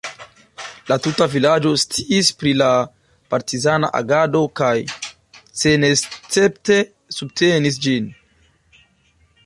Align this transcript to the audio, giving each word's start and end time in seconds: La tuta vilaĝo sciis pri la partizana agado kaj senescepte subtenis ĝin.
La 0.91 0.95
tuta 1.07 1.25
vilaĝo 1.33 1.73
sciis 1.81 2.31
pri 2.39 2.53
la 2.61 2.69
partizana 3.33 3.91
agado 4.01 4.43
kaj 4.61 4.73
senescepte 5.65 6.81
subtenis 7.19 7.79
ĝin. 7.87 8.13